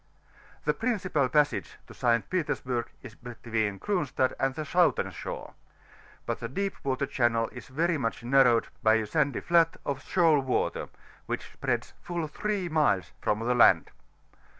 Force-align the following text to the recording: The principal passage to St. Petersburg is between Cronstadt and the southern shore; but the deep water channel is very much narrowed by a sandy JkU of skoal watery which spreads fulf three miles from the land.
The 0.65 0.73
principal 0.73 1.29
passage 1.29 1.77
to 1.85 1.93
St. 1.93 2.27
Petersburg 2.27 2.89
is 3.03 3.13
between 3.13 3.77
Cronstadt 3.77 4.33
and 4.39 4.55
the 4.55 4.65
southern 4.65 5.11
shore; 5.11 5.53
but 6.25 6.39
the 6.39 6.49
deep 6.49 6.73
water 6.83 7.05
channel 7.05 7.49
is 7.51 7.67
very 7.67 7.99
much 7.99 8.23
narrowed 8.23 8.69
by 8.81 8.95
a 8.95 9.05
sandy 9.05 9.41
JkU 9.41 9.77
of 9.85 10.01
skoal 10.01 10.39
watery 10.39 10.87
which 11.27 11.53
spreads 11.53 11.93
fulf 12.03 12.31
three 12.31 12.67
miles 12.67 13.11
from 13.21 13.41
the 13.41 13.53
land. 13.53 13.91